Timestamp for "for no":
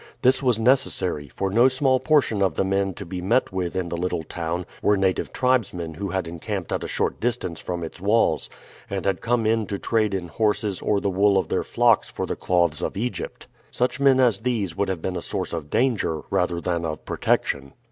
1.27-1.67